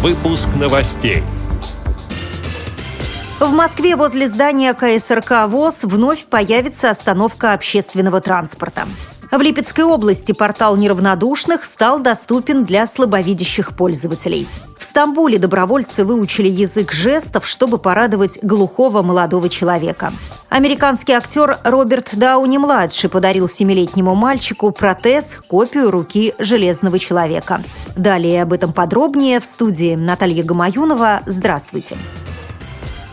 Выпуск 0.00 0.50
новостей. 0.54 1.24
В 3.40 3.50
Москве 3.50 3.96
возле 3.96 4.28
здания 4.28 4.72
КСРК 4.72 5.48
ВОЗ 5.48 5.80
вновь 5.82 6.26
появится 6.26 6.90
остановка 6.90 7.52
общественного 7.52 8.20
транспорта. 8.20 8.86
В 9.32 9.40
Липецкой 9.40 9.86
области 9.86 10.30
портал 10.30 10.76
неравнодушных 10.76 11.64
стал 11.64 11.98
доступен 11.98 12.62
для 12.62 12.86
слабовидящих 12.86 13.76
пользователей. 13.76 14.46
Стамбуле 14.88 15.38
добровольцы 15.38 16.02
выучили 16.02 16.48
язык 16.48 16.92
жестов, 16.92 17.46
чтобы 17.46 17.78
порадовать 17.78 18.38
глухого 18.42 19.02
молодого 19.02 19.50
человека. 19.50 20.12
Американский 20.48 21.12
актер 21.12 21.58
Роберт 21.62 22.16
Дауни-младший 22.16 23.10
подарил 23.10 23.48
семилетнему 23.48 24.14
мальчику 24.14 24.72
протез, 24.72 25.36
копию 25.46 25.90
руки 25.90 26.34
Железного 26.38 26.98
человека. 26.98 27.62
Далее 27.96 28.42
об 28.42 28.54
этом 28.54 28.72
подробнее 28.72 29.40
в 29.40 29.44
студии 29.44 29.94
Наталья 29.94 30.42
Гамаюнова. 30.42 31.20
Здравствуйте. 31.26 31.96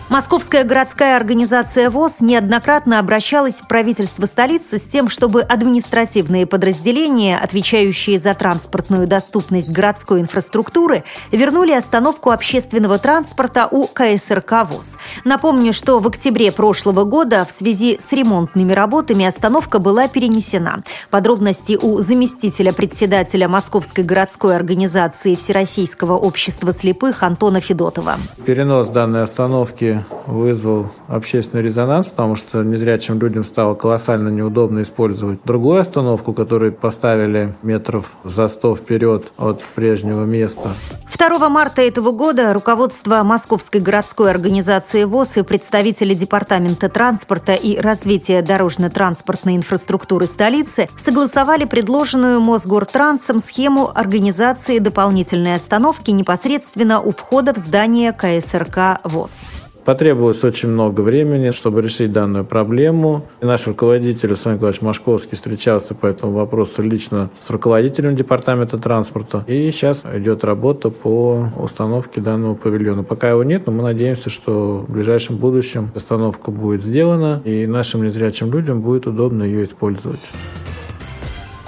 Московская 0.07 0.63
городская 0.63 1.17
организация 1.17 1.89
ВОЗ 1.89 2.21
неоднократно 2.21 2.99
обращалась 2.99 3.55
в 3.55 3.67
правительство 3.67 4.27
столицы 4.27 4.77
с 4.77 4.83
тем, 4.83 5.09
чтобы 5.09 5.41
административные 5.41 6.45
подразделения, 6.45 7.39
отвечающие 7.39 8.19
за 8.19 8.35
транспортную 8.35 9.07
доступность 9.07 9.71
городской 9.71 10.21
инфраструктуры, 10.21 11.03
вернули 11.31 11.71
остановку 11.71 12.29
общественного 12.29 12.99
транспорта 12.99 13.67
у 13.69 13.87
КСРК 13.87 14.67
ВОЗ. 14.69 14.97
Напомню, 15.23 15.73
что 15.73 15.97
в 15.97 16.07
октябре 16.07 16.51
прошлого 16.51 17.03
года 17.03 17.43
в 17.43 17.49
связи 17.49 17.97
с 17.99 18.11
ремонтными 18.11 18.73
работами 18.73 19.25
остановка 19.25 19.79
была 19.79 20.07
перенесена. 20.07 20.83
Подробности 21.09 21.79
у 21.81 21.99
заместителя 21.99 22.73
председателя 22.73 23.47
Московской 23.47 24.03
городской 24.03 24.55
организации 24.55 25.33
Всероссийского 25.33 26.13
общества 26.13 26.73
слепых 26.73 27.23
Антона 27.23 27.59
Федотова. 27.59 28.17
Перенос 28.45 28.89
данной 28.89 29.23
остановки 29.23 29.94
вызвал 30.27 30.91
общественный 31.07 31.63
резонанс, 31.63 32.07
потому 32.07 32.35
что 32.35 32.63
незрячим 32.63 33.19
людям 33.19 33.43
стало 33.43 33.75
колоссально 33.75 34.29
неудобно 34.29 34.81
использовать 34.81 35.39
другую 35.43 35.79
остановку, 35.79 36.33
которую 36.33 36.73
поставили 36.73 37.55
метров 37.61 38.11
за 38.23 38.47
сто 38.47 38.75
вперед 38.75 39.31
от 39.37 39.61
прежнего 39.75 40.25
места. 40.25 40.71
2 41.17 41.49
марта 41.49 41.81
этого 41.81 42.11
года 42.11 42.53
руководство 42.53 43.23
Московской 43.23 43.81
городской 43.81 44.29
организации 44.29 45.05
ВОЗ 45.05 45.37
и 45.37 45.41
представители 45.43 46.13
Департамента 46.13 46.89
транспорта 46.89 47.53
и 47.53 47.79
развития 47.79 48.41
дорожно-транспортной 48.41 49.55
инфраструктуры 49.55 50.27
столицы 50.27 50.89
согласовали 50.97 51.65
предложенную 51.65 52.39
Мосгортрансом 52.41 53.39
схему 53.39 53.91
организации 53.93 54.79
дополнительной 54.79 55.55
остановки 55.55 56.11
непосредственно 56.11 57.01
у 57.01 57.11
входа 57.11 57.53
в 57.53 57.57
здание 57.57 58.11
КСРК 58.11 58.99
ВОЗ. 59.03 59.41
Потребовалось 59.85 60.43
очень 60.43 60.69
много 60.69 61.01
времени, 61.01 61.51
чтобы 61.51 61.83
решить 61.83 62.11
данную 62.11 62.43
проблему. 62.43 63.23
И 63.39 63.45
наш 63.45 63.67
руководитель 63.67 64.29
Александр 64.29 64.55
Николаевич 64.55 64.81
Машковский 64.81 65.35
встречался 65.35 65.93
по 65.93 66.07
этому 66.07 66.33
вопросу 66.33 66.81
лично 66.81 67.29
с 67.39 67.51
руководителем 67.51 68.15
департамента 68.15 68.79
транспорта. 68.79 69.43
И 69.45 69.69
сейчас 69.71 70.03
идет 70.11 70.43
работа 70.43 70.89
по 70.89 71.49
установке 71.57 72.19
данного 72.19 72.55
павильона. 72.55 73.03
Пока 73.03 73.29
его 73.29 73.43
нет, 73.43 73.67
но 73.67 73.73
мы 73.73 73.83
надеемся, 73.83 74.31
что 74.31 74.83
в 74.87 74.91
ближайшем 74.91 75.37
будущем 75.37 75.91
установка 75.93 76.49
будет 76.49 76.81
сделана, 76.81 77.41
и 77.45 77.67
нашим 77.67 78.03
незрячим 78.03 78.51
людям 78.51 78.81
будет 78.81 79.05
удобно 79.05 79.43
ее 79.43 79.65
использовать. 79.65 80.19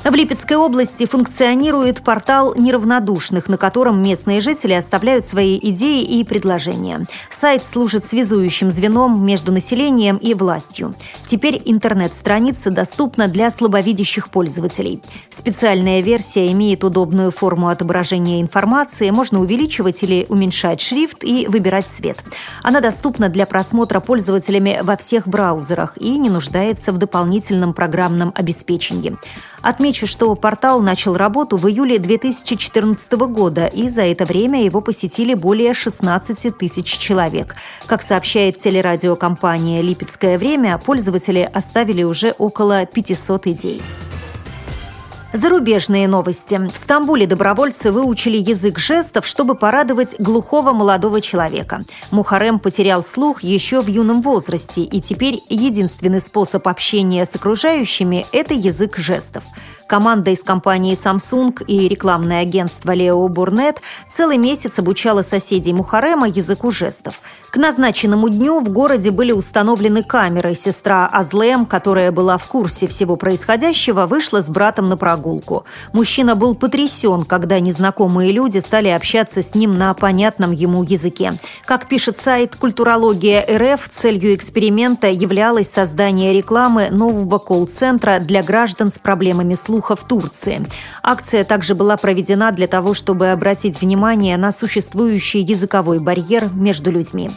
В 0.10 0.16
Липецкой 0.16 0.56
области 0.56 1.06
функционирует 1.06 2.02
портал 2.02 2.56
неравнодушных, 2.56 3.50
на 3.50 3.58
котором 3.58 4.02
местные 4.02 4.40
жители 4.40 4.72
оставляют 4.72 5.26
свои 5.26 5.60
идеи 5.62 6.02
и 6.02 6.24
предложения. 6.24 7.06
Сайт 7.30 7.66
служит 7.66 8.06
связующим 8.06 8.70
звеном 8.70 9.26
между 9.26 9.52
населением 9.52 10.16
и 10.16 10.34
властью. 10.34 10.96
Теперь 11.26 11.62
интернет-страница 11.66 12.72
доступна 12.72 13.28
для 13.28 13.52
слабовидящих 13.52 14.30
пользователей. 14.30 15.02
Специальная 15.30 16.00
версия 16.00 16.54
имеет 16.54 16.86
удобную 16.86 17.32
форму 17.32 17.68
отображения 17.68 18.40
информации, 18.40 19.10
можно 19.10 19.42
увеличивать 19.42 20.04
или 20.04 20.26
уменьшать 20.30 20.80
шрифт 20.80 21.26
и 21.26 21.48
выбирать 21.48 21.90
цвет. 21.90 22.24
Она 22.64 22.80
доступна 22.80 23.28
для 23.28 23.46
просмотра 23.46 24.00
пользователями 24.00 24.80
во 24.82 24.96
всех 24.96 25.28
браузерах 25.28 25.98
и 25.98 26.18
не 26.18 26.30
нуждается 26.30 26.94
в 26.94 26.98
дополнительном 26.98 27.74
программном 27.74 28.32
обеспечении. 28.34 29.18
Отмечу, 29.68 30.08
что 30.08 30.34
портал 30.36 30.80
начал 30.80 31.18
работу 31.18 31.58
в 31.58 31.68
июле 31.68 32.00
2014 32.00 33.12
года, 33.28 33.68
и 33.68 33.90
за 33.90 34.04
это 34.04 34.24
время 34.24 34.64
его 34.64 34.80
посетили 34.80 35.34
более 35.34 35.74
16 35.74 36.58
тысяч 36.58 36.86
человек. 36.98 37.58
Как 37.86 38.02
сообщает 38.02 38.60
телерадиокомпания 38.60 39.82
«Липецкое 39.82 40.38
время», 40.38 40.78
пользователи 40.78 41.50
оставили 41.54 42.04
уже 42.04 42.34
около 42.38 42.86
500 42.86 43.48
идей. 43.48 43.82
Зарубежные 45.34 46.08
новости. 46.08 46.58
В 46.74 46.78
Стамбуле 46.78 47.28
добровольцы 47.28 47.92
выучили 47.92 48.38
язык 48.38 48.80
жестов, 48.80 49.28
чтобы 49.28 49.56
порадовать 49.56 50.16
глухого 50.20 50.72
молодого 50.72 51.20
человека. 51.20 51.84
Мухарем 52.12 52.60
потерял 52.60 53.04
слух 53.04 53.44
еще 53.44 53.82
в 53.82 53.88
юном 53.88 54.22
возрасте, 54.22 54.84
и 54.84 55.02
теперь 55.02 55.44
единственный 55.50 56.22
способ 56.22 56.66
общения 56.66 57.26
с 57.26 57.36
окружающими– 57.36 58.26
это 58.32 58.54
язык 58.54 58.96
жестов. 58.98 59.44
Команда 59.86 60.32
из 60.32 60.44
компании 60.44 60.96
Samsung 60.96 61.64
и 61.66 61.88
рекламное 61.88 62.42
агентство 62.42 62.92
Leo 62.92 63.28
Burnett 63.28 63.78
целый 64.10 64.38
месяц 64.38 64.80
обучала 64.80 65.22
соседей 65.22 65.74
Мухарема 65.74 66.28
языку 66.28 66.72
жестов. 66.72 67.22
К 67.52 67.58
назначенному 67.58 68.30
дню 68.30 68.60
в 68.60 68.70
городе 68.70 69.12
были 69.12 69.32
установлены 69.32 70.04
камеры. 70.04 70.56
Сестра 70.56 71.08
Азлем, 71.08 71.66
которая 71.66 72.12
была 72.12 72.38
в 72.38 72.48
курсе 72.48 72.88
всего 72.88 73.16
происходящего, 73.16 74.06
вышла 74.06 74.42
с 74.42 74.50
братом 74.50 74.90
на 74.90 74.98
прогулку. 74.98 75.17
Мужчина 75.94 76.36
был 76.36 76.56
потрясен, 76.56 77.24
когда 77.24 77.60
незнакомые 77.60 78.32
люди 78.32 78.60
стали 78.60 78.90
общаться 78.90 79.42
с 79.42 79.56
ним 79.56 79.78
на 79.78 79.94
понятном 79.94 80.52
ему 80.52 80.84
языке. 80.84 81.34
Как 81.66 81.88
пишет 81.88 82.18
сайт 82.18 82.56
«Культурология 82.56 83.46
РФ», 83.50 83.90
целью 83.90 84.34
эксперимента 84.34 85.08
являлось 85.08 85.70
создание 85.70 86.34
рекламы 86.34 86.90
нового 86.90 87.38
колл-центра 87.40 88.20
для 88.20 88.44
граждан 88.44 88.92
с 88.92 89.00
проблемами 89.00 89.56
слуха 89.56 89.96
в 89.96 90.08
Турции. 90.08 90.66
Акция 91.04 91.44
также 91.44 91.76
была 91.76 91.98
проведена 91.98 92.52
для 92.52 92.68
того, 92.68 92.94
чтобы 92.94 93.30
обратить 93.30 93.82
внимание 93.82 94.38
на 94.38 94.52
существующий 94.52 95.40
языковой 95.42 96.00
барьер 96.00 96.50
между 96.54 96.92
людьми. 96.92 97.32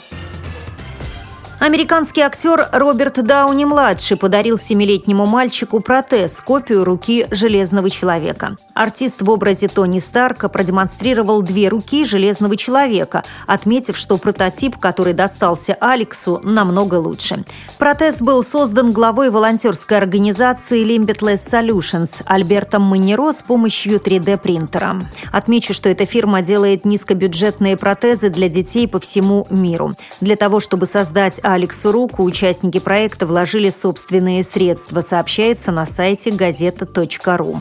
Американский 1.60 2.22
актер 2.22 2.70
Роберт 2.72 3.22
Дауни-младший 3.22 4.16
подарил 4.16 4.56
семилетнему 4.56 5.26
мальчику 5.26 5.80
протез, 5.80 6.40
копию 6.40 6.84
руки 6.84 7.26
Железного 7.30 7.90
человека. 7.90 8.56
Артист 8.80 9.20
в 9.20 9.28
образе 9.28 9.68
Тони 9.68 9.98
Старка 9.98 10.48
продемонстрировал 10.48 11.42
две 11.42 11.68
руки 11.68 12.02
Железного 12.06 12.56
человека, 12.56 13.24
отметив, 13.46 13.98
что 13.98 14.16
прототип, 14.16 14.78
который 14.78 15.12
достался 15.12 15.76
Алексу, 15.78 16.40
намного 16.42 16.94
лучше. 16.94 17.44
Протез 17.76 18.22
был 18.22 18.42
создан 18.42 18.92
главой 18.92 19.28
волонтерской 19.28 19.98
организации 19.98 20.82
Limitless 20.82 21.46
Solutions 21.46 22.22
Альбертом 22.24 22.80
Манеро 22.80 23.32
с 23.32 23.42
помощью 23.42 23.98
3D-принтера. 23.98 25.02
Отмечу, 25.30 25.74
что 25.74 25.90
эта 25.90 26.06
фирма 26.06 26.40
делает 26.40 26.86
низкобюджетные 26.86 27.76
протезы 27.76 28.30
для 28.30 28.48
детей 28.48 28.88
по 28.88 28.98
всему 28.98 29.46
миру. 29.50 29.94
Для 30.22 30.36
того, 30.36 30.58
чтобы 30.58 30.86
создать 30.86 31.38
Алексу 31.42 31.92
руку, 31.92 32.24
участники 32.24 32.80
проекта 32.80 33.26
вложили 33.26 33.68
собственные 33.68 34.42
средства, 34.42 35.02
сообщается 35.02 35.70
на 35.70 35.84
сайте 35.84 36.30
газета.ру. 36.30 37.60